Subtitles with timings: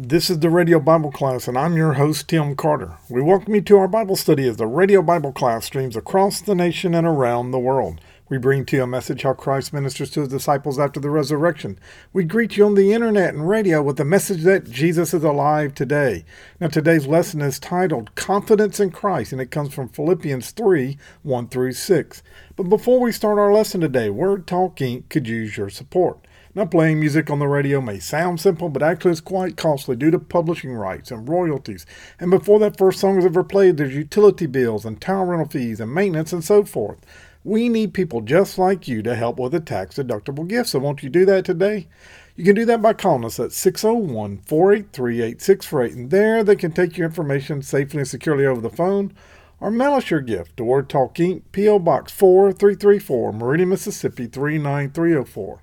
[0.00, 2.98] This is the Radio Bible Class, and I'm your host, Tim Carter.
[3.10, 6.54] We welcome you to our Bible study as the Radio Bible Class streams across the
[6.54, 8.00] nation and around the world.
[8.28, 11.80] We bring to you a message how Christ ministers to his disciples after the resurrection.
[12.12, 15.74] We greet you on the internet and radio with the message that Jesus is alive
[15.74, 16.24] today.
[16.60, 21.48] Now, today's lesson is titled Confidence in Christ, and it comes from Philippians 3 1
[21.48, 22.22] through 6.
[22.54, 25.08] But before we start our lesson today, Word Talk Inc.
[25.08, 26.24] could use your support.
[26.58, 30.10] Now, playing music on the radio may sound simple, but actually it's quite costly due
[30.10, 31.86] to publishing rights and royalties.
[32.18, 35.78] And before that first song is ever played, there's utility bills and tower rental fees
[35.78, 36.98] and maintenance and so forth.
[37.44, 40.70] We need people just like you to help with a tax deductible gift.
[40.70, 41.86] So, won't you do that today?
[42.34, 46.72] You can do that by calling us at 601 483 8648, and there they can
[46.72, 49.14] take your information safely and securely over the phone
[49.60, 51.78] or mail us your gift to Word Talk Inc., P.O.
[51.78, 55.60] Box 4334, Meridian, Mississippi 39304.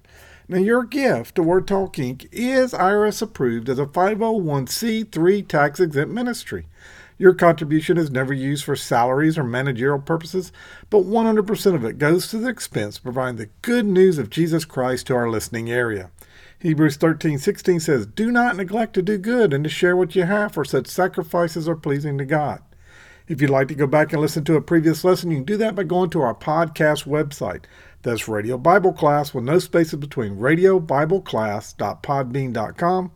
[0.47, 2.27] Now, your gift to Word Talk Inc.
[2.31, 6.67] is IRS approved as a 501c3 tax exempt ministry.
[7.17, 10.51] Your contribution is never used for salaries or managerial purposes,
[10.91, 14.65] but 100% of it goes to the expense of providing the good news of Jesus
[14.65, 16.11] Christ to our listening area.
[16.59, 20.51] Hebrews 13:16 says, "Do not neglect to do good and to share what you have,
[20.51, 22.61] for such sacrifices are pleasing to God."
[23.27, 25.57] If you'd like to go back and listen to a previous lesson, you can do
[25.57, 27.63] that by going to our podcast website.
[28.05, 33.11] That's Radio Bible Class with no spaces between radiobibleclass.podbean.com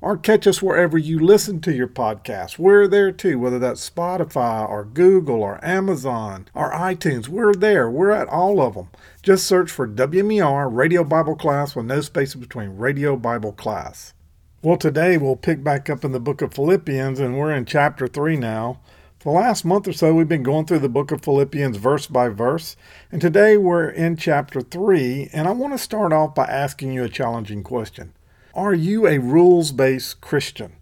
[0.00, 2.58] or catch us wherever you listen to your podcast.
[2.58, 7.28] We're there too, whether that's Spotify or Google or Amazon or iTunes.
[7.28, 7.88] We're there.
[7.88, 8.88] We're at all of them.
[9.22, 14.12] Just search for WMER Radio Bible Class with no spaces between Radio Bible Class.
[14.60, 18.08] Well, today we'll pick back up in the book of Philippians, and we're in chapter
[18.08, 18.80] 3 now.
[19.22, 22.28] The last month or so, we've been going through the book of Philippians verse by
[22.28, 22.74] verse,
[23.12, 27.04] and today we're in chapter 3, and I want to start off by asking you
[27.04, 28.14] a challenging question.
[28.52, 30.72] Are you a rules based Christian?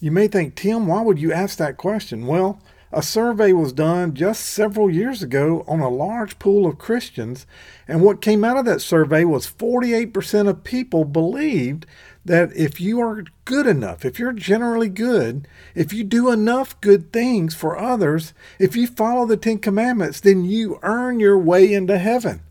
[0.00, 2.26] You may think, Tim, why would you ask that question?
[2.26, 2.60] Well,
[2.92, 7.46] a survey was done just several years ago on a large pool of Christians,
[7.86, 11.86] and what came out of that survey was 48% of people believed
[12.28, 17.12] that if you are good enough, if you're generally good, if you do enough good
[17.12, 21.98] things for others, if you follow the Ten Commandments, then you earn your way into
[21.98, 22.42] heaven.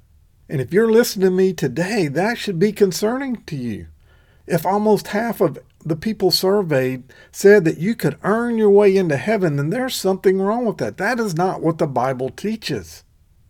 [0.49, 3.87] And if you're listening to me today, that should be concerning to you.
[4.45, 9.17] If almost half of the people surveyed said that you could earn your way into
[9.17, 10.97] heaven, then there's something wrong with that.
[10.97, 13.03] That is not what the Bible teaches.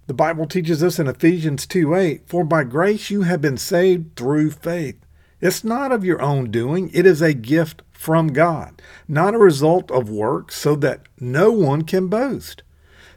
[0.08, 4.16] The Bible teaches us in Ephesians 2 8, For by grace you have been saved
[4.16, 4.98] through faith.
[5.40, 9.92] It's not of your own doing, it is a gift from God, not a result
[9.92, 12.64] of works, so that no one can boast.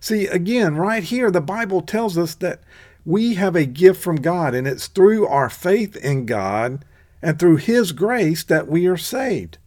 [0.00, 2.60] See, again, right here, the Bible tells us that
[3.04, 6.84] we have a gift from God, and it's through our faith in God
[7.22, 9.58] and through His grace that we are saved.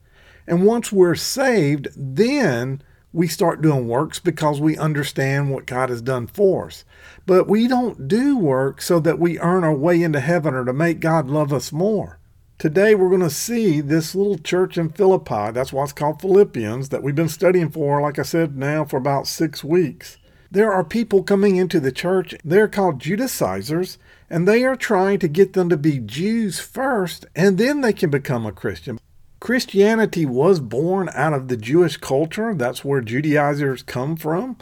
[0.48, 2.82] And once we're saved, then
[3.12, 6.84] we start doing works because we understand what God has done for us.
[7.26, 10.74] But we don't do work so that we earn our way into heaven or to
[10.74, 12.20] make God love us more.
[12.64, 15.52] Today we're going to see this little church in Philippi.
[15.52, 18.96] That's why it's called Philippians, that we've been studying for, like I said, now for
[18.96, 20.16] about six weeks.
[20.50, 23.98] There are people coming into the church, they're called Judaizers,
[24.30, 28.10] and they are trying to get them to be Jews first, and then they can
[28.10, 28.98] become a Christian.
[29.42, 34.56] Christianity was born out of the Jewish culture, that's where Judaizers come from.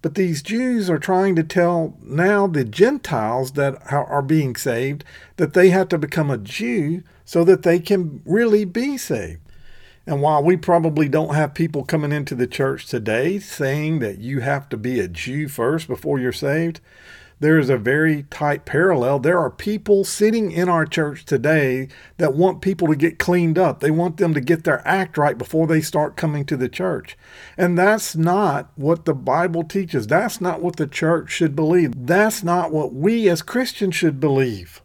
[0.00, 5.04] But these Jews are trying to tell now the Gentiles that are being saved
[5.36, 7.02] that they have to become a Jew
[7.32, 9.40] so that they can really be saved.
[10.06, 14.40] And while we probably don't have people coming into the church today saying that you
[14.40, 16.82] have to be a Jew first before you're saved,
[17.40, 19.18] there is a very tight parallel.
[19.18, 21.88] There are people sitting in our church today
[22.18, 23.80] that want people to get cleaned up.
[23.80, 27.16] They want them to get their act right before they start coming to the church.
[27.56, 30.06] And that's not what the Bible teaches.
[30.06, 31.94] That's not what the church should believe.
[31.96, 34.81] That's not what we as Christians should believe.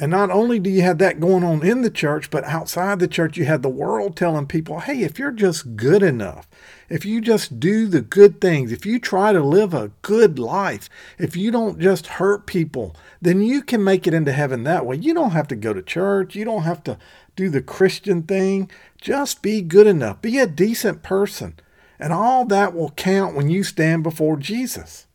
[0.00, 3.08] And not only do you have that going on in the church, but outside the
[3.08, 6.48] church, you have the world telling people, hey, if you're just good enough,
[6.88, 10.88] if you just do the good things, if you try to live a good life,
[11.18, 14.94] if you don't just hurt people, then you can make it into heaven that way.
[14.94, 16.36] You don't have to go to church.
[16.36, 16.96] You don't have to
[17.34, 18.70] do the Christian thing.
[19.00, 20.22] Just be good enough.
[20.22, 21.58] Be a decent person.
[21.98, 25.07] And all that will count when you stand before Jesus.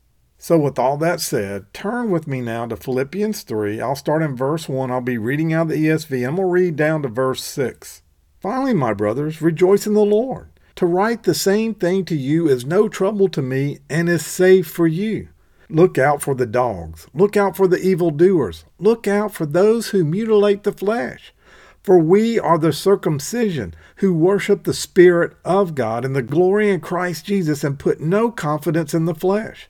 [0.43, 3.79] So, with all that said, turn with me now to Philippians 3.
[3.79, 4.91] I'll start in verse 1.
[4.91, 6.27] I'll be reading out the ESV.
[6.27, 8.01] I'm going to read down to verse 6.
[8.41, 10.49] Finally, my brothers, rejoice in the Lord.
[10.75, 14.67] To write the same thing to you is no trouble to me and is safe
[14.67, 15.29] for you.
[15.69, 17.07] Look out for the dogs.
[17.13, 18.65] Look out for the evildoers.
[18.77, 21.33] Look out for those who mutilate the flesh.
[21.83, 26.81] For we are the circumcision who worship the Spirit of God and the glory in
[26.81, 29.69] Christ Jesus and put no confidence in the flesh.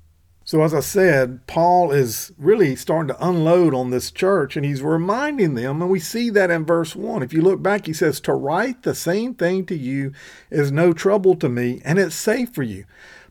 [0.51, 4.81] So, as I said, Paul is really starting to unload on this church and he's
[4.81, 7.23] reminding them, and we see that in verse 1.
[7.23, 10.11] If you look back, he says, To write the same thing to you
[10.49, 12.83] is no trouble to me, and it's safe for you.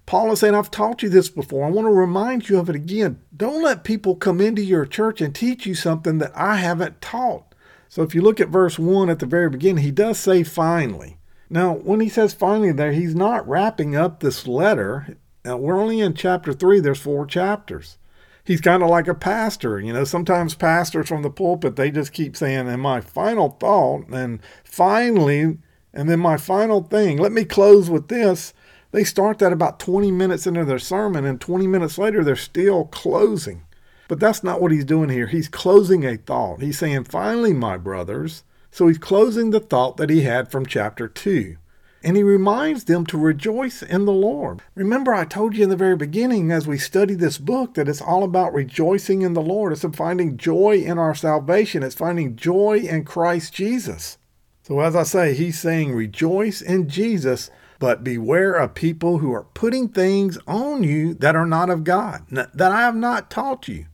[0.06, 1.66] Paul is saying, I've taught you this before.
[1.66, 3.20] I want to remind you of it again.
[3.36, 7.54] Don't let people come into your church and teach you something that I haven't taught.
[7.90, 11.18] So if you look at verse 1 at the very beginning, he does say finally.
[11.50, 15.18] Now, when he says finally there, he's not wrapping up this letter.
[15.44, 17.96] Now, we're only in chapter 3, there's four chapters.
[18.44, 19.80] He's kind of like a pastor.
[19.80, 24.08] You know, sometimes pastors from the pulpit, they just keep saying, and my final thought,
[24.08, 25.58] and finally,
[25.92, 27.16] and then my final thing.
[27.16, 28.52] Let me close with this.
[28.92, 32.86] They start that about 20 minutes into their sermon, and 20 minutes later, they're still
[32.86, 33.62] closing.
[34.08, 35.28] But that's not what he's doing here.
[35.28, 36.60] He's closing a thought.
[36.60, 38.42] He's saying, finally, my brothers.
[38.72, 41.56] So he's closing the thought that he had from chapter 2.
[42.02, 44.62] And he reminds them to rejoice in the Lord.
[44.74, 48.00] Remember, I told you in the very beginning as we study this book that it's
[48.00, 49.72] all about rejoicing in the Lord.
[49.72, 54.16] It's about finding joy in our salvation, it's finding joy in Christ Jesus.
[54.62, 57.50] So, as I say, he's saying, rejoice in Jesus
[57.80, 62.24] but beware of people who are putting things on you that are not of God,
[62.30, 63.86] that I have not taught you.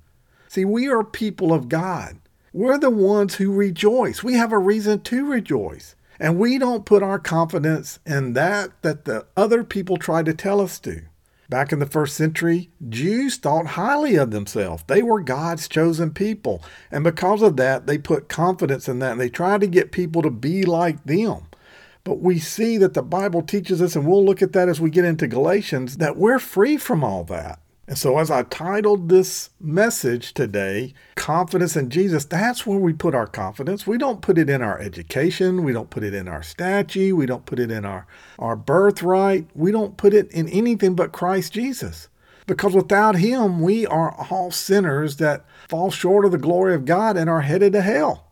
[0.48, 2.18] See, we are people of God.
[2.52, 4.22] We're the ones who rejoice.
[4.22, 5.95] We have a reason to rejoice.
[6.18, 10.60] And we don't put our confidence in that that the other people try to tell
[10.60, 11.02] us to.
[11.48, 14.82] Back in the first century, Jews thought highly of themselves.
[14.88, 16.62] They were God's chosen people.
[16.90, 20.22] And because of that, they put confidence in that and they tried to get people
[20.22, 21.46] to be like them.
[22.02, 24.90] But we see that the Bible teaches us, and we'll look at that as we
[24.90, 27.60] get into Galatians, that we're free from all that.
[27.88, 33.14] And so, as I titled this message today, Confidence in Jesus, that's where we put
[33.14, 33.86] our confidence.
[33.86, 35.62] We don't put it in our education.
[35.62, 37.14] We don't put it in our statue.
[37.14, 38.06] We don't put it in our,
[38.38, 39.46] our birthright.
[39.54, 42.08] We don't put it in anything but Christ Jesus.
[42.48, 47.16] Because without Him, we are all sinners that fall short of the glory of God
[47.16, 48.26] and are headed to hell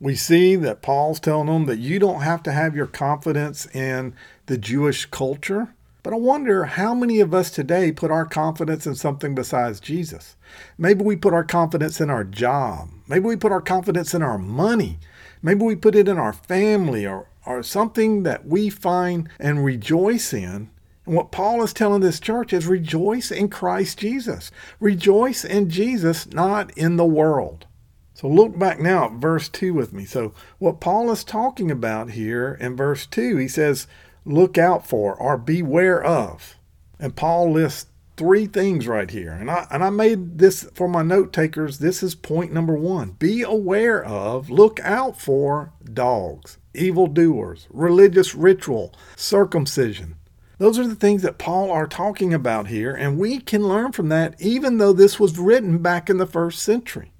[0.00, 4.14] we see that Paul's telling them that you don't have to have your confidence in
[4.46, 5.74] the Jewish culture.
[6.08, 10.36] But I wonder how many of us today put our confidence in something besides Jesus.
[10.78, 12.88] Maybe we put our confidence in our job.
[13.06, 15.00] Maybe we put our confidence in our money.
[15.42, 20.32] Maybe we put it in our family or, or something that we find and rejoice
[20.32, 20.70] in.
[21.04, 24.50] And what Paul is telling this church is rejoice in Christ Jesus.
[24.80, 27.66] Rejoice in Jesus, not in the world.
[28.14, 30.06] So look back now at verse 2 with me.
[30.06, 33.86] So, what Paul is talking about here in verse 2, he says,
[34.24, 36.56] look out for or beware of.
[36.98, 37.86] And Paul lists
[38.18, 39.32] three things right here.
[39.32, 41.78] And I, and I made this for my note takers.
[41.78, 48.92] This is point number one be aware of, look out for dogs, evildoers, religious ritual,
[49.16, 50.16] circumcision.
[50.58, 54.08] Those are the things that Paul are talking about here, and we can learn from
[54.08, 57.12] that even though this was written back in the first century.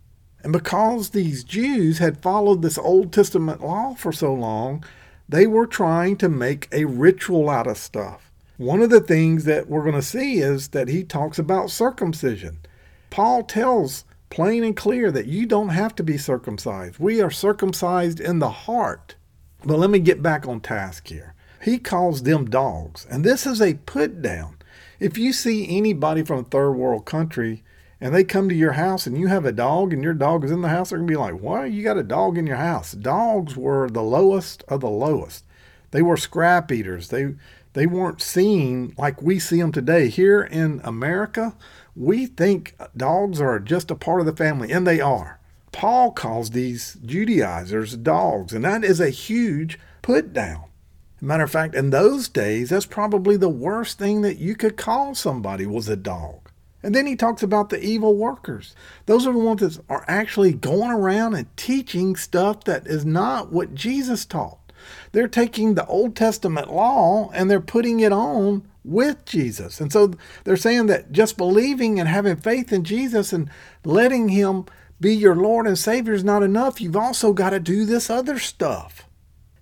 [0.42, 4.84] And because these Jews had followed this Old Testament law for so long,
[5.28, 8.30] they were trying to make a ritual out of stuff.
[8.56, 12.58] One of the things that we're going to see is that he talks about circumcision.
[13.10, 16.98] Paul tells plain and clear that you don't have to be circumcised.
[16.98, 19.14] We are circumcised in the heart.
[19.64, 21.34] But let me get back on task here.
[21.62, 24.56] He calls them dogs, and this is a put down.
[25.00, 27.62] If you see anybody from a third world country
[28.00, 30.50] and they come to your house and you have a dog and your dog is
[30.50, 32.56] in the house, they're going to be like, why you got a dog in your
[32.56, 32.92] house?
[32.92, 35.44] Dogs were the lowest of the lowest.
[35.90, 37.08] They were scrap eaters.
[37.08, 37.34] They,
[37.72, 40.08] they weren't seen like we see them today.
[40.08, 41.56] Here in America,
[41.96, 45.40] we think dogs are just a part of the family, and they are.
[45.72, 50.64] Paul calls these Judaizers dogs, and that is a huge put down.
[51.20, 55.14] Matter of fact, in those days, that's probably the worst thing that you could call
[55.14, 56.47] somebody was a dog.
[56.82, 58.74] And then he talks about the evil workers.
[59.06, 63.52] Those are the ones that are actually going around and teaching stuff that is not
[63.52, 64.58] what Jesus taught.
[65.12, 69.80] They're taking the Old Testament law and they're putting it on with Jesus.
[69.80, 73.50] And so they're saying that just believing and having faith in Jesus and
[73.84, 74.66] letting Him
[75.00, 76.80] be your Lord and Savior is not enough.
[76.80, 79.06] You've also got to do this other stuff.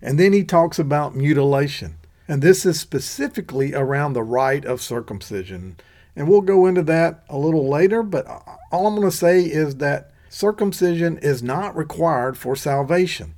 [0.01, 1.97] And then he talks about mutilation.
[2.27, 5.77] And this is specifically around the rite of circumcision.
[6.17, 8.25] And we'll go into that a little later, but
[8.71, 13.35] all I'm going to say is that circumcision is not required for salvation.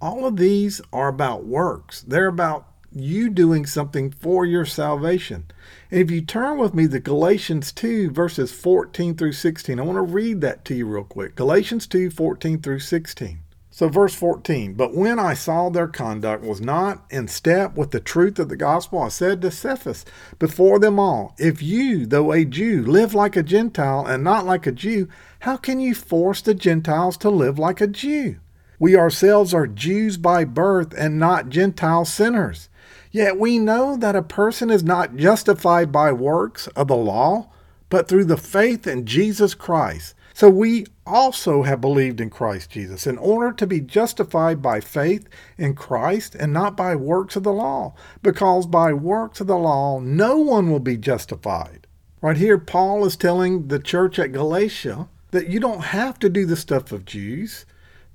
[0.00, 5.44] All of these are about works, they're about you doing something for your salvation.
[5.90, 9.96] And if you turn with me to Galatians 2, verses 14 through 16, I want
[9.96, 11.34] to read that to you real quick.
[11.34, 13.43] Galatians 2, 14 through 16.
[13.76, 17.98] So, verse 14, but when I saw their conduct was not in step with the
[17.98, 20.04] truth of the gospel, I said to Cephas
[20.38, 24.68] before them all, If you, though a Jew, live like a Gentile and not like
[24.68, 25.08] a Jew,
[25.40, 28.36] how can you force the Gentiles to live like a Jew?
[28.78, 32.68] We ourselves are Jews by birth and not Gentile sinners.
[33.10, 37.50] Yet we know that a person is not justified by works of the law,
[37.90, 40.14] but through the faith in Jesus Christ.
[40.36, 45.28] So we also have believed in Christ Jesus in order to be justified by faith
[45.56, 50.00] in Christ and not by works of the law, because by works of the law
[50.00, 51.86] no one will be justified.
[52.20, 56.46] Right here, Paul is telling the church at Galatia that you don't have to do
[56.46, 57.64] the stuff of Jews,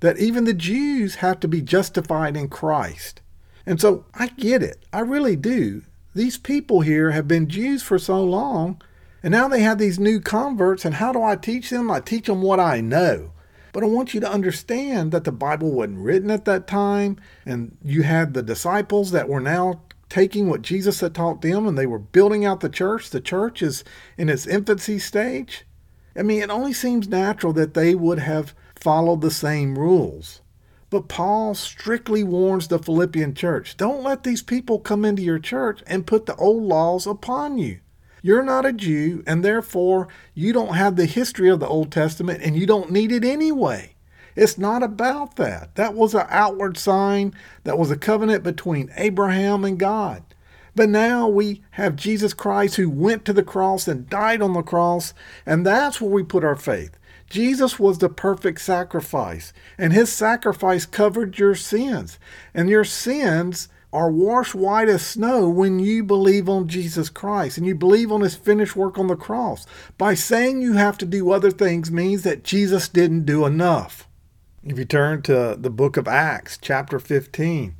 [0.00, 3.22] that even the Jews have to be justified in Christ.
[3.64, 4.84] And so I get it.
[4.92, 5.82] I really do.
[6.14, 8.82] These people here have been Jews for so long
[9.22, 11.90] and now they have these new converts, and how do I teach them?
[11.90, 13.32] I teach them what I know.
[13.72, 17.76] But I want you to understand that the Bible wasn't written at that time, and
[17.84, 21.86] you had the disciples that were now taking what Jesus had taught them and they
[21.86, 23.08] were building out the church.
[23.10, 23.84] The church is
[24.18, 25.64] in its infancy stage.
[26.16, 30.42] I mean, it only seems natural that they would have followed the same rules.
[30.90, 35.84] But Paul strictly warns the Philippian church don't let these people come into your church
[35.86, 37.78] and put the old laws upon you.
[38.22, 42.42] You're not a Jew, and therefore you don't have the history of the Old Testament,
[42.42, 43.94] and you don't need it anyway.
[44.36, 45.74] It's not about that.
[45.74, 47.34] That was an outward sign,
[47.64, 50.22] that was a covenant between Abraham and God.
[50.74, 54.62] But now we have Jesus Christ who went to the cross and died on the
[54.62, 56.96] cross, and that's where we put our faith.
[57.28, 62.18] Jesus was the perfect sacrifice, and his sacrifice covered your sins.
[62.52, 67.66] And your sins are washed white as snow when you believe on Jesus Christ and
[67.66, 69.66] you believe on his finished work on the cross.
[69.98, 74.06] By saying you have to do other things means that Jesus didn't do enough.
[74.62, 77.74] If you turn to the book of Acts, chapter 15,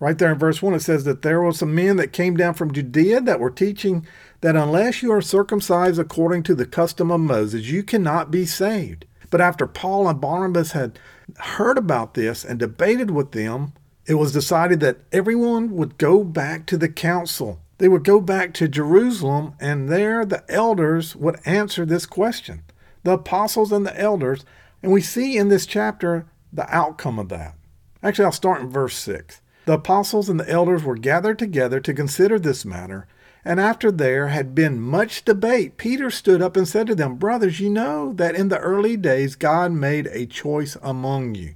[0.00, 2.54] right there in verse 1, it says that there were some men that came down
[2.54, 4.06] from Judea that were teaching
[4.40, 9.06] that unless you are circumcised according to the custom of Moses, you cannot be saved.
[9.30, 10.98] But after Paul and Barnabas had
[11.38, 13.72] heard about this and debated with them,
[14.06, 17.60] it was decided that everyone would go back to the council.
[17.78, 22.62] They would go back to Jerusalem, and there the elders would answer this question.
[23.02, 24.44] The apostles and the elders.
[24.82, 27.54] And we see in this chapter the outcome of that.
[28.02, 29.40] Actually, I'll start in verse 6.
[29.64, 33.06] The apostles and the elders were gathered together to consider this matter.
[33.46, 37.60] And after there had been much debate, Peter stood up and said to them, Brothers,
[37.60, 41.54] you know that in the early days God made a choice among you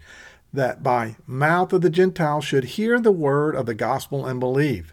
[0.58, 4.92] that by mouth of the Gentiles should hear the word of the gospel and believe.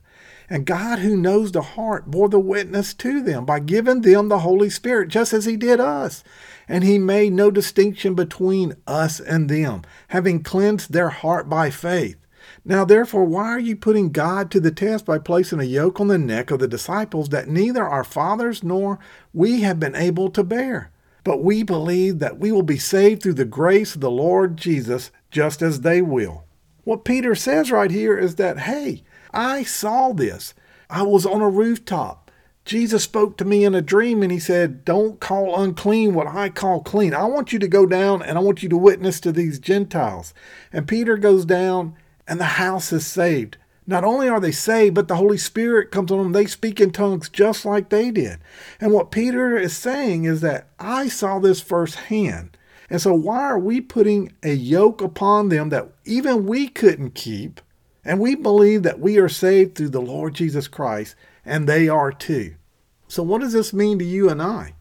[0.49, 4.39] And God, who knows the heart, bore the witness to them by giving them the
[4.39, 6.23] Holy Spirit, just as He did us.
[6.67, 12.17] And He made no distinction between us and them, having cleansed their heart by faith.
[12.63, 16.07] Now, therefore, why are you putting God to the test by placing a yoke on
[16.07, 18.99] the neck of the disciples that neither our fathers nor
[19.33, 20.91] we have been able to bear?
[21.25, 25.11] But we believe that we will be saved through the grace of the Lord Jesus
[25.31, 26.45] just as they will.
[26.83, 29.03] What Peter says right here is that, hey,
[29.33, 30.53] I saw this.
[30.87, 32.29] I was on a rooftop.
[32.63, 36.49] Jesus spoke to me in a dream and he said, Don't call unclean what I
[36.49, 37.15] call clean.
[37.15, 40.31] I want you to go down and I want you to witness to these Gentiles.
[40.71, 41.95] And Peter goes down
[42.27, 43.57] and the house is saved.
[43.87, 46.31] Not only are they saved, but the Holy Spirit comes on them.
[46.31, 48.39] They speak in tongues just like they did.
[48.79, 52.57] And what Peter is saying is that I saw this firsthand.
[52.89, 57.61] And so, why are we putting a yoke upon them that even we couldn't keep?
[58.03, 62.11] And we believe that we are saved through the Lord Jesus Christ, and they are
[62.11, 62.55] too.
[63.07, 64.75] So, what does this mean to you and I?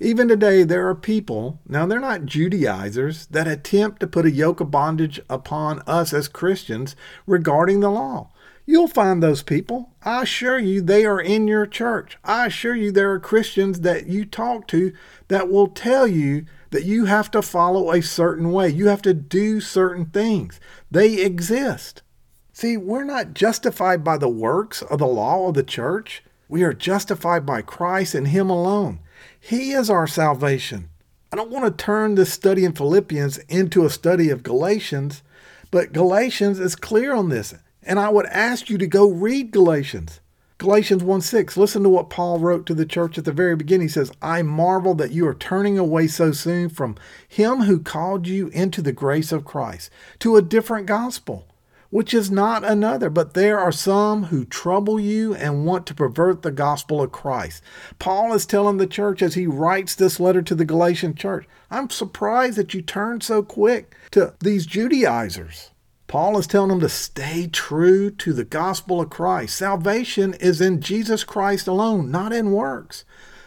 [0.00, 4.60] Even today, there are people, now they're not Judaizers, that attempt to put a yoke
[4.60, 6.96] of bondage upon us as Christians
[7.26, 8.30] regarding the law.
[8.66, 9.90] You'll find those people.
[10.02, 12.16] I assure you, they are in your church.
[12.24, 14.92] I assure you, there are Christians that you talk to
[15.28, 18.70] that will tell you that you have to follow a certain way.
[18.70, 20.60] You have to do certain things.
[20.90, 22.02] They exist.
[22.54, 26.22] See, we're not justified by the works of the law of the church.
[26.48, 29.00] We are justified by Christ and Him alone.
[29.38, 30.88] He is our salvation.
[31.32, 35.22] I don't want to turn this study in Philippians into a study of Galatians,
[35.70, 37.54] but Galatians is clear on this.
[37.86, 40.20] And I would ask you to go read Galatians.
[40.58, 43.88] Galatians 1 6, listen to what Paul wrote to the church at the very beginning.
[43.88, 46.96] He says, I marvel that you are turning away so soon from
[47.28, 51.48] him who called you into the grace of Christ to a different gospel,
[51.90, 56.42] which is not another, but there are some who trouble you and want to pervert
[56.42, 57.62] the gospel of Christ.
[57.98, 61.90] Paul is telling the church as he writes this letter to the Galatian church, I'm
[61.90, 65.72] surprised that you turned so quick to these Judaizers.
[66.14, 69.56] Paul is telling them to stay true to the gospel of Christ.
[69.56, 73.04] Salvation is in Jesus Christ alone, not in works.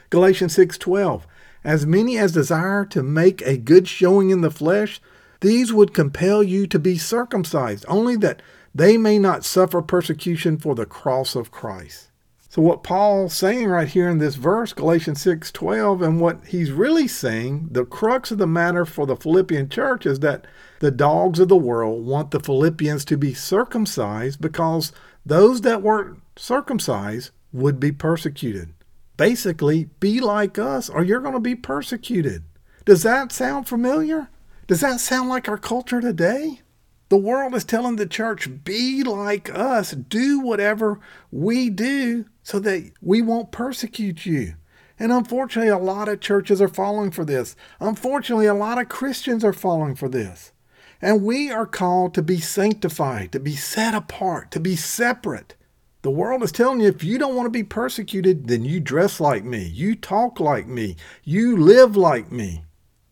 [0.10, 1.26] Galatians 6:12
[1.64, 5.00] As many as desire to make a good showing in the flesh,
[5.40, 8.42] these would compel you to be circumcised, only that
[8.76, 12.10] they may not suffer persecution for the cross of Christ.
[12.50, 17.08] So what Paul's saying right here in this verse, Galatians 6:12, and what he's really
[17.08, 20.46] saying, the crux of the matter for the Philippian church is that
[20.80, 24.92] the dogs of the world want the Philippians to be circumcised because
[25.26, 28.74] those that weren't circumcised would be persecuted.
[29.18, 32.44] Basically, be like us or you're going to be persecuted.
[32.86, 34.30] Does that sound familiar?
[34.68, 36.62] Does that sound like our culture today?
[37.10, 41.00] The world is telling the church, be like us, do whatever
[41.32, 44.56] we do so that we won't persecute you.
[45.00, 47.56] And unfortunately, a lot of churches are falling for this.
[47.80, 50.52] Unfortunately, a lot of Christians are falling for this.
[51.02, 55.56] And we are called to be sanctified, to be set apart, to be separate.
[56.02, 59.20] The world is telling you if you don't want to be persecuted, then you dress
[59.20, 62.64] like me, you talk like me, you live like me.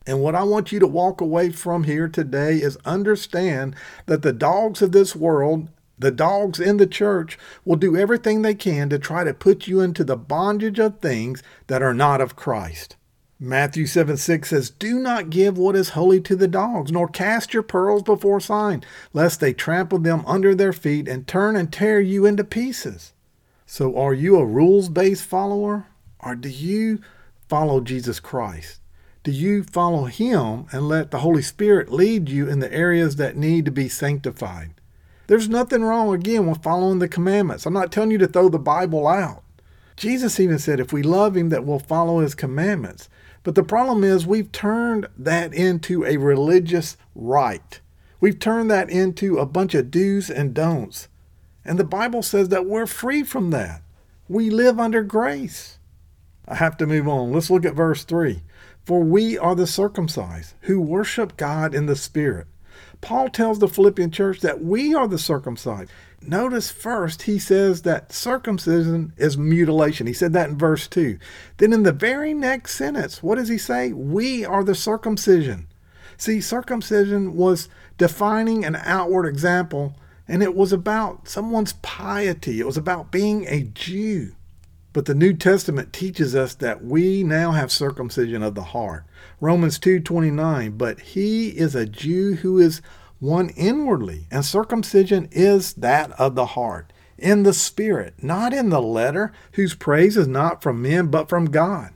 [0.08, 3.76] And what I want you to walk away from here today is understand
[4.06, 8.54] that the dogs of this world, the dogs in the church, will do everything they
[8.54, 12.36] can to try to put you into the bondage of things that are not of
[12.36, 12.98] Christ.
[13.40, 17.54] Matthew 7 6 says, Do not give what is holy to the dogs, nor cast
[17.54, 22.00] your pearls before swine, lest they trample them under their feet and turn and tear
[22.00, 23.12] you into pieces.
[23.66, 25.88] So, are you a rules based follower,
[26.22, 27.02] or do you
[27.50, 28.80] follow Jesus Christ?
[29.24, 33.36] Do you follow Him and let the Holy Spirit lead you in the areas that
[33.36, 34.72] need to be sanctified?
[35.28, 37.66] There's nothing wrong, again, with following the commandments.
[37.66, 39.44] I'm not telling you to throw the Bible out.
[39.96, 43.10] Jesus even said if we love Him, that we'll follow His commandments.
[43.44, 47.80] But the problem is, we've turned that into a religious rite.
[48.20, 51.08] We've turned that into a bunch of do's and don'ts.
[51.64, 53.82] And the Bible says that we're free from that.
[54.28, 55.78] We live under grace.
[56.48, 57.32] I have to move on.
[57.32, 58.42] Let's look at verse 3.
[58.84, 62.48] For we are the circumcised who worship God in the Spirit.
[63.02, 65.92] Paul tells the Philippian church that we are the circumcised.
[66.28, 70.08] Notice first he says that circumcision is mutilation.
[70.08, 71.18] He said that in verse 2.
[71.58, 73.92] Then in the very next sentence, what does he say?
[73.92, 75.68] We are the circumcision.
[76.18, 79.96] See, circumcision was defining an outward example,
[80.28, 82.60] and it was about someone's piety.
[82.60, 84.34] It was about being a Jew.
[84.94, 89.04] But the New Testament teaches us that we now have circumcision of the heart.
[89.42, 92.82] Romans 2:29, but he is a Jew who is
[93.20, 98.82] one inwardly, and circumcision is that of the heart, in the spirit, not in the
[98.82, 101.92] letter, whose praise is not from men but from God.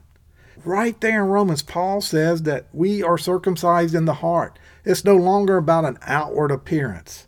[0.64, 4.58] Right there in Romans, Paul says that we are circumcised in the heart.
[4.84, 7.26] It's no longer about an outward appearance.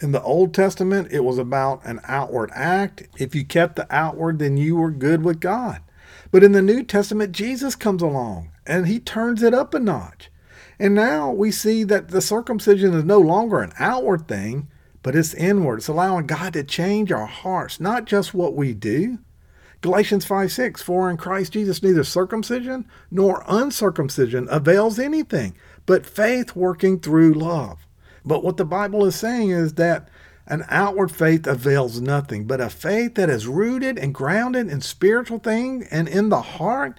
[0.00, 3.02] In the Old Testament, it was about an outward act.
[3.18, 5.82] If you kept the outward, then you were good with God.
[6.30, 10.29] But in the New Testament, Jesus comes along and he turns it up a notch.
[10.80, 14.68] And now we see that the circumcision is no longer an outward thing,
[15.02, 15.76] but it's inward.
[15.76, 19.18] It's allowing God to change our hearts, not just what we do.
[19.82, 26.56] Galatians 5 6, for in Christ Jesus neither circumcision nor uncircumcision avails anything, but faith
[26.56, 27.86] working through love.
[28.24, 30.08] But what the Bible is saying is that
[30.46, 35.40] an outward faith avails nothing, but a faith that is rooted and grounded in spiritual
[35.40, 36.98] things and in the heart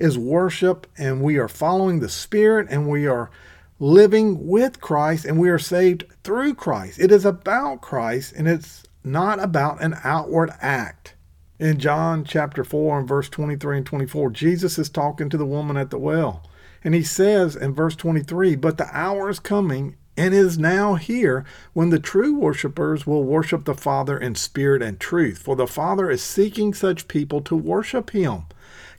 [0.00, 3.30] is worship, and we are following the Spirit, and we are
[3.78, 6.98] living with Christ, and we are saved through Christ.
[6.98, 11.14] It is about Christ, and it's not about an outward act.
[11.58, 15.76] In John chapter 4 and verse 23 and 24, Jesus is talking to the woman
[15.76, 16.42] at the well.
[16.82, 21.44] And he says in verse 23, But the hour is coming and is now here
[21.72, 25.38] when the true worshipers will worship the Father in spirit and truth.
[25.38, 28.44] For the Father is seeking such people to worship him.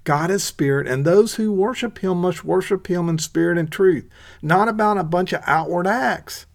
[0.04, 4.08] God is spirit, and those who worship him must worship him in spirit and truth,
[4.42, 6.48] not about a bunch of outward acts.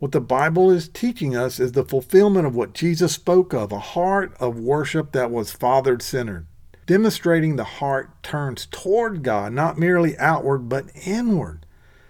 [0.00, 3.78] What the Bible is teaching us is the fulfillment of what Jesus spoke of a
[3.78, 6.46] heart of worship that was Father centered,
[6.86, 11.66] demonstrating the heart turns toward God, not merely outward, but inward.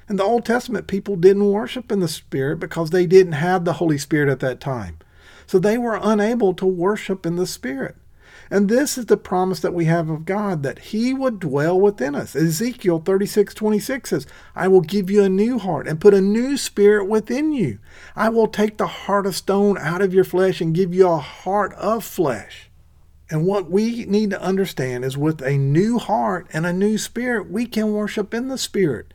[0.09, 3.75] In the Old Testament, people didn't worship in the Spirit because they didn't have the
[3.75, 4.99] Holy Spirit at that time.
[5.47, 7.97] So they were unable to worship in the Spirit.
[8.51, 12.17] And this is the promise that we have of God that He would dwell within
[12.17, 12.35] us.
[12.35, 16.57] Ezekiel 36 26 says, I will give you a new heart and put a new
[16.57, 17.79] spirit within you.
[18.17, 21.19] I will take the heart of stone out of your flesh and give you a
[21.19, 22.71] heart of flesh.
[23.31, 27.49] And what we need to understand is with a new heart and a new spirit,
[27.49, 29.15] we can worship in the Spirit.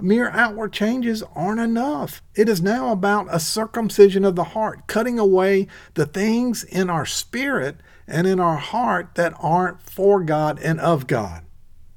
[0.00, 2.22] Mere outward changes aren't enough.
[2.34, 7.06] It is now about a circumcision of the heart, cutting away the things in our
[7.06, 11.44] spirit and in our heart that aren't for God and of God.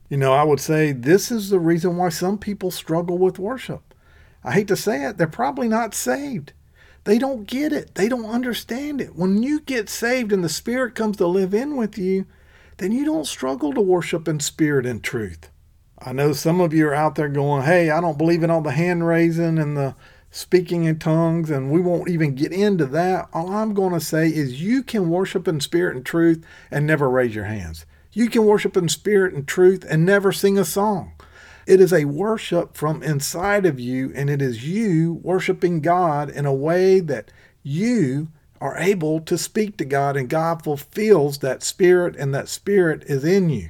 [0.09, 3.93] You know, I would say this is the reason why some people struggle with worship.
[4.43, 6.53] I hate to say it, they're probably not saved.
[7.05, 7.95] They don't get it.
[7.95, 9.15] They don't understand it.
[9.15, 12.25] When you get saved and the Spirit comes to live in with you,
[12.77, 15.49] then you don't struggle to worship in spirit and truth.
[15.99, 18.61] I know some of you are out there going, hey, I don't believe in all
[18.61, 19.95] the hand raising and the
[20.35, 23.29] speaking in tongues, and we won't even get into that.
[23.31, 27.09] All I'm going to say is you can worship in spirit and truth and never
[27.09, 27.85] raise your hands.
[28.11, 31.13] You can worship in spirit and truth and never sing a song.
[31.65, 36.45] It is a worship from inside of you, and it is you worshiping God in
[36.45, 37.31] a way that
[37.63, 38.27] you
[38.59, 43.23] are able to speak to God, and God fulfills that spirit, and that spirit is
[43.23, 43.69] in you.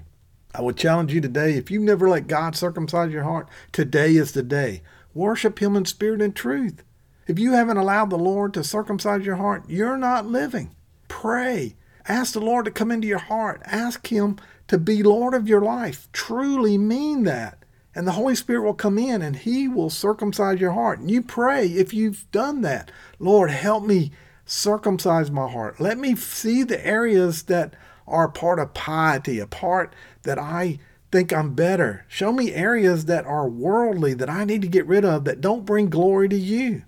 [0.54, 4.32] I would challenge you today if you've never let God circumcise your heart, today is
[4.32, 4.82] the day.
[5.16, 6.84] Worship Him in spirit and truth.
[7.26, 10.76] If you haven't allowed the Lord to circumcise your heart, you're not living.
[11.08, 11.76] Pray.
[12.08, 13.64] Ask the Lord to come into your heart.
[13.66, 16.08] Ask Him to be Lord of your life.
[16.14, 17.64] Truly mean that.
[17.96, 21.00] And the Holy Spirit will come in and He will circumcise your heart.
[21.00, 22.92] And you pray if you've done that.
[23.18, 24.12] Lord, help me
[24.46, 25.80] circumcise my heart.
[25.80, 27.74] Let me see the areas that
[28.08, 30.80] are part of piety, a part that I
[31.16, 32.04] think I'm better.
[32.10, 35.66] Show me areas that are worldly that I need to get rid of that don't
[35.66, 36.84] bring glory to you.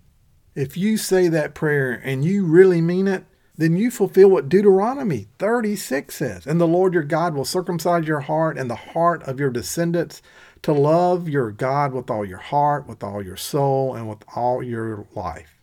[0.54, 3.24] If you say that prayer and you really mean it,
[3.56, 6.46] then you fulfill what Deuteronomy 36 says.
[6.46, 10.22] And the Lord your God will circumcise your heart and the heart of your descendants
[10.64, 14.62] to love your God with all your heart, with all your soul, and with all
[14.62, 15.56] your life.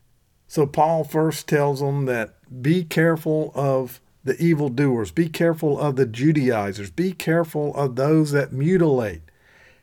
[0.46, 5.10] So Paul first tells them that be careful of the evildoers.
[5.10, 6.90] Be careful of the Judaizers.
[6.90, 9.22] Be careful of those that mutilate.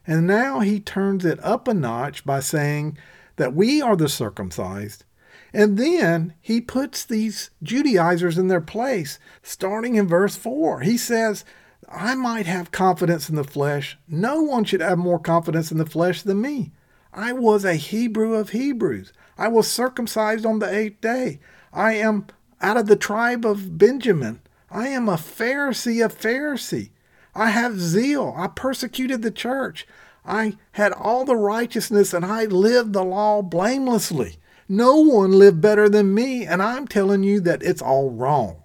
[0.05, 2.97] And now he turns it up a notch by saying
[3.35, 5.05] that we are the circumcised.
[5.53, 10.81] And then he puts these Judaizers in their place, starting in verse 4.
[10.81, 11.45] He says,
[11.89, 13.97] I might have confidence in the flesh.
[14.07, 16.71] No one should have more confidence in the flesh than me.
[17.13, 19.11] I was a Hebrew of Hebrews.
[19.37, 21.41] I was circumcised on the eighth day.
[21.73, 22.27] I am
[22.61, 24.41] out of the tribe of Benjamin.
[24.69, 26.91] I am a Pharisee of Pharisee.
[27.35, 28.33] I have zeal.
[28.37, 29.87] I persecuted the church.
[30.25, 34.37] I had all the righteousness and I lived the law blamelessly.
[34.69, 38.63] No one lived better than me, and I'm telling you that it's all wrong.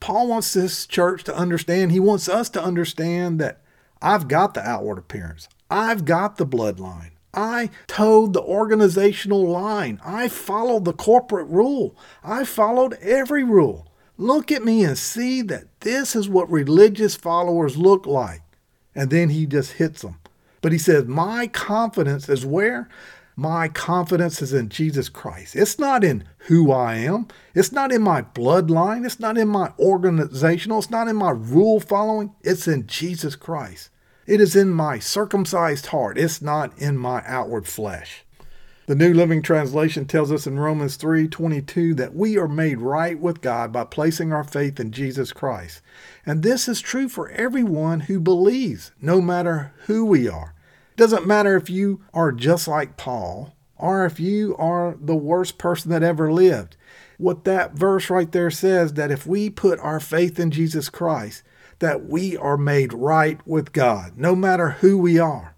[0.00, 3.60] Paul wants this church to understand, he wants us to understand that
[4.00, 7.10] I've got the outward appearance, I've got the bloodline.
[7.34, 10.00] I toed the organizational line.
[10.04, 11.96] I followed the corporate rule.
[12.22, 13.88] I followed every rule.
[14.18, 18.42] Look at me and see that this is what religious followers look like.
[18.94, 20.16] And then he just hits them.
[20.60, 22.88] But he says, My confidence is where?
[23.34, 25.56] My confidence is in Jesus Christ.
[25.56, 27.28] It's not in who I am.
[27.54, 29.06] It's not in my bloodline.
[29.06, 30.80] It's not in my organizational.
[30.80, 32.34] It's not in my rule following.
[32.42, 33.88] It's in Jesus Christ.
[34.26, 36.16] It is in my circumcised heart.
[36.16, 38.24] It's not in my outward flesh.
[38.86, 43.40] The New Living Translation tells us in Romans 3:22 that we are made right with
[43.40, 45.82] God by placing our faith in Jesus Christ.
[46.24, 50.54] And this is true for everyone who believes, no matter who we are.
[50.92, 55.58] It doesn't matter if you are just like Paul or if you are the worst
[55.58, 56.76] person that ever lived.
[57.18, 61.42] What that verse right there says that if we put our faith in Jesus Christ,
[61.82, 65.56] that we are made right with God, no matter who we are.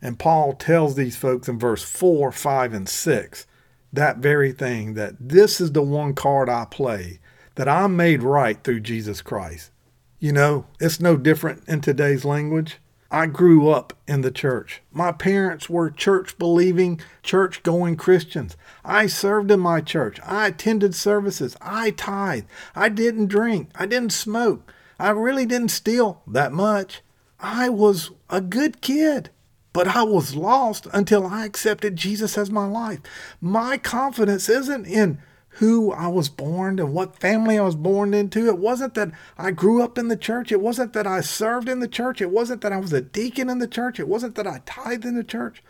[0.00, 3.46] And Paul tells these folks in verse 4, 5, and 6
[3.92, 7.20] that very thing that this is the one card I play,
[7.56, 9.70] that I'm made right through Jesus Christ.
[10.18, 12.78] You know, it's no different in today's language.
[13.10, 14.80] I grew up in the church.
[14.90, 18.56] My parents were church believing, church going Christians.
[18.82, 20.20] I served in my church.
[20.24, 21.54] I attended services.
[21.60, 22.46] I tithed.
[22.74, 23.68] I didn't drink.
[23.74, 24.72] I didn't smoke.
[24.98, 27.02] I really didn't steal that much.
[27.38, 29.30] I was a good kid,
[29.72, 33.00] but I was lost until I accepted Jesus as my life.
[33.40, 35.18] My confidence isn't in
[35.58, 38.46] who I was born and what family I was born into.
[38.46, 40.52] It wasn't that I grew up in the church.
[40.52, 42.20] It wasn't that I served in the church.
[42.20, 43.98] It wasn't that I was a deacon in the church.
[43.98, 45.62] It wasn't that I tithed in the church.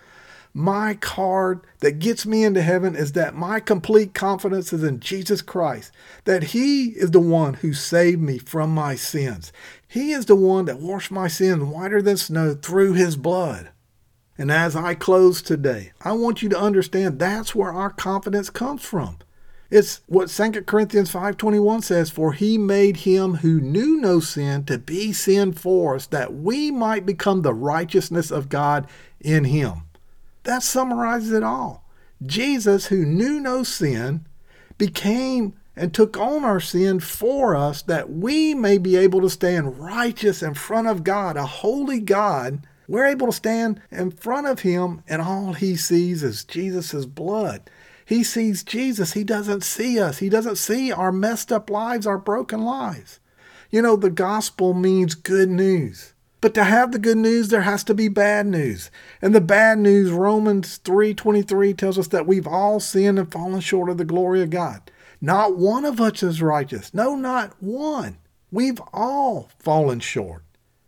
[0.58, 5.42] My card that gets me into heaven is that my complete confidence is in Jesus
[5.42, 5.92] Christ,
[6.24, 9.52] that He is the one who saved me from my sins.
[9.86, 13.68] He is the one that washed my sins whiter than snow through His blood.
[14.38, 18.80] And as I close today, I want you to understand that's where our confidence comes
[18.80, 19.18] from.
[19.70, 24.78] It's what 2 Corinthians 5:21 says, "For he made him who knew no sin to
[24.78, 28.86] be sin for us, that we might become the righteousness of God
[29.20, 29.82] in him."
[30.46, 31.85] That summarizes it all.
[32.24, 34.24] Jesus, who knew no sin,
[34.78, 39.78] became and took on our sin for us that we may be able to stand
[39.78, 42.64] righteous in front of God, a holy God.
[42.87, 47.68] We're able to stand in front of him and all he sees is Jesus' blood.
[48.04, 49.14] He sees Jesus.
[49.14, 50.18] He doesn't see us.
[50.18, 53.18] He doesn't see our messed up lives, our broken lives.
[53.68, 56.14] You know, the gospel means good news.
[56.46, 58.88] But to have the good news, there has to be bad news.
[59.20, 63.90] And the bad news, Romans 3:23 tells us that we've all sinned and fallen short
[63.90, 64.92] of the glory of God.
[65.20, 66.94] Not one of us is righteous.
[66.94, 68.18] No, not one.
[68.52, 70.44] We've all fallen short.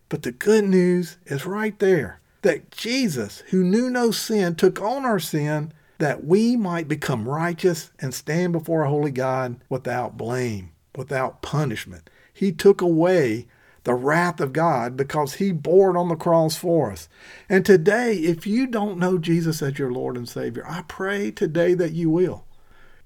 [0.08, 5.04] But the good news is right there that Jesus, who knew no sin, took on
[5.04, 10.70] our sin that we might become righteous and stand before a holy God without blame,
[10.94, 12.08] without punishment.
[12.32, 13.48] He took away
[13.88, 17.08] the wrath of God because he bore it on the cross for us.
[17.48, 21.72] And today, if you don't know Jesus as your Lord and Savior, I pray today
[21.72, 22.44] that you will.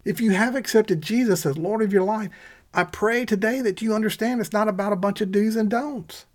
[0.05, 2.31] If you have accepted Jesus as Lord of your life,
[2.75, 6.27] I pray today that you understand it's not about a bunch of do's and don'ts.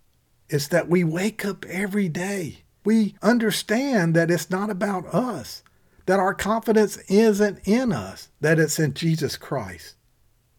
[0.48, 2.60] It's that we wake up every day.
[2.86, 5.62] We understand that it's not about us
[6.06, 9.96] that our confidence isn't in us, that it's in Jesus Christ.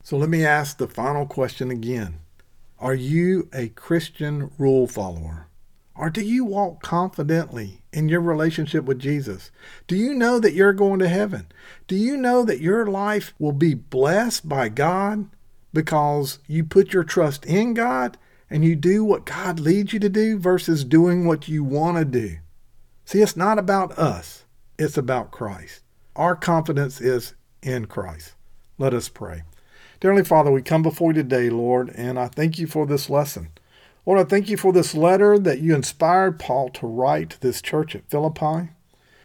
[0.03, 2.21] So let me ask the final question again
[2.81, 5.49] Are you a Christian rule follower?
[5.97, 9.51] Or do you walk confidently in your relationship with Jesus?
[9.89, 11.47] Do you know that you're going to heaven?
[11.89, 15.29] Do you know that your life will be blessed by God
[15.73, 18.17] because you put your trust in God
[18.49, 22.05] and you do what God leads you to do versus doing what you want to
[22.05, 22.37] do?
[23.05, 24.45] See, it's not about us.
[24.79, 25.83] It's about Christ.
[26.15, 28.35] Our confidence is in Christ.
[28.79, 29.43] Let us pray.
[30.01, 33.11] Dear Heavenly Father, we come before you today, Lord, and I thank you for this
[33.11, 33.49] lesson.
[34.07, 37.61] Lord, I thank you for this letter that you inspired Paul to write to this
[37.61, 38.69] church at Philippi.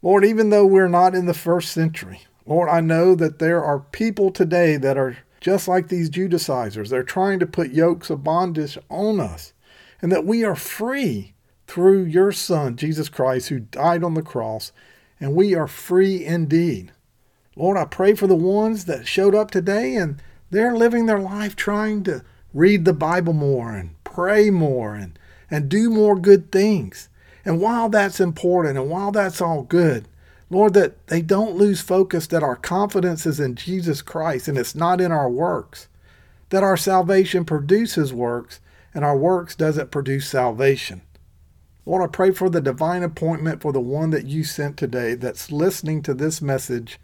[0.01, 3.81] Lord, even though we're not in the first century, Lord, I know that there are
[3.81, 6.89] people today that are just like these Judaizers.
[6.89, 9.53] They're trying to put yokes of bondage on us,
[10.01, 11.35] and that we are free
[11.67, 14.71] through your Son, Jesus Christ, who died on the cross
[15.19, 16.91] and we are free indeed.
[17.55, 20.19] Lord, I pray for the ones that showed up today and
[20.53, 25.17] they're living their life trying to read the Bible more and pray more and,
[25.49, 27.09] and do more good things.
[27.43, 30.07] And while that's important and while that's all good,
[30.51, 34.75] Lord, that they don't lose focus that our confidence is in Jesus Christ and it's
[34.75, 35.87] not in our works.
[36.49, 38.59] That our salvation produces works
[38.93, 41.01] and our works doesn't produce salvation.
[41.83, 45.51] Lord, I pray for the divine appointment for the one that you sent today that's
[45.51, 46.99] listening to this message.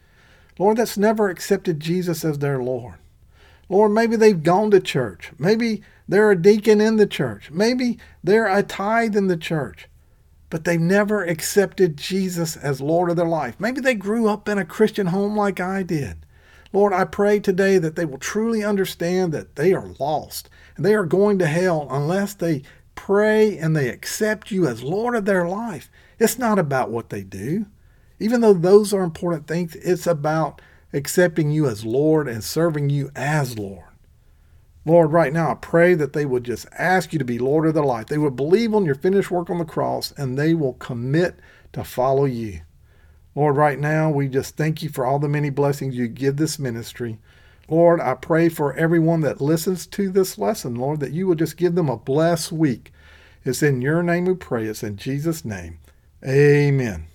[0.59, 2.99] Lord, that's never accepted Jesus as their Lord.
[3.69, 5.31] Lord, maybe they've gone to church.
[5.37, 7.51] Maybe they're a deacon in the church.
[7.51, 9.87] Maybe they're a tithe in the church.
[10.49, 13.55] But they've never accepted Jesus as Lord of their life.
[13.59, 16.25] Maybe they grew up in a Christian home like I did.
[16.73, 20.95] Lord, I pray today that they will truly understand that they are lost and they
[20.95, 22.63] are going to hell unless they
[22.95, 27.23] pray and they accept you as Lord of their life, it's not about what they
[27.23, 27.65] do.
[28.19, 30.61] Even though those are important things, it's about
[30.93, 33.83] accepting you as Lord and serving you as Lord.
[34.85, 37.73] Lord, right now I pray that they would just ask you to be Lord of
[37.73, 38.07] their life.
[38.07, 41.37] They would believe on your finished work on the cross and they will commit
[41.73, 42.61] to follow you.
[43.35, 46.57] Lord, right now we just thank you for all the many blessings you give this
[46.57, 47.19] ministry.
[47.69, 51.55] Lord, I pray for everyone that listens to this lesson, Lord, that you will just
[51.55, 52.91] give them a blessed week.
[53.45, 54.65] It's in your name we pray.
[54.65, 55.77] It's in Jesus' name.
[56.25, 57.08] Amen.